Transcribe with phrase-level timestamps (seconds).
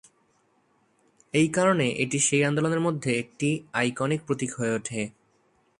[1.33, 3.49] এই কারণে, এটি সেই আন্দোলনের মধ্যে একটি
[3.73, 5.01] আইকনিক প্রতীক হয়ে ওঠে।